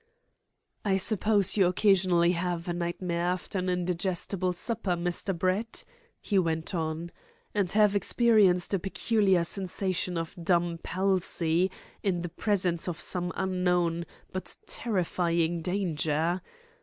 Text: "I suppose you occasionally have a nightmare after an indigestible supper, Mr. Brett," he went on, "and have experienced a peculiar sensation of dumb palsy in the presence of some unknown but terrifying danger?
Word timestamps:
"I 0.83 0.97
suppose 0.97 1.57
you 1.57 1.67
occasionally 1.67 2.31
have 2.31 2.67
a 2.67 2.73
nightmare 2.73 3.21
after 3.27 3.59
an 3.59 3.69
indigestible 3.69 4.51
supper, 4.53 4.95
Mr. 4.95 5.37
Brett," 5.37 5.83
he 6.19 6.39
went 6.39 6.73
on, 6.73 7.11
"and 7.53 7.69
have 7.69 7.95
experienced 7.95 8.73
a 8.73 8.79
peculiar 8.79 9.43
sensation 9.43 10.17
of 10.17 10.35
dumb 10.43 10.79
palsy 10.81 11.69
in 12.01 12.23
the 12.23 12.29
presence 12.29 12.87
of 12.87 12.99
some 12.99 13.31
unknown 13.35 14.07
but 14.33 14.55
terrifying 14.65 15.61
danger? 15.61 16.41